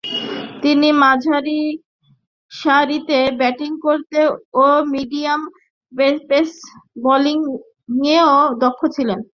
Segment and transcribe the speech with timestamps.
[0.63, 4.27] তিনি মাঝারিসারিতে ব্যাটিং করতেন
[4.55, 5.41] ও মিডিয়াম
[6.29, 6.51] পেস
[7.03, 8.17] বোলিংয়ে
[8.63, 9.19] দক্ষ ছিলেন।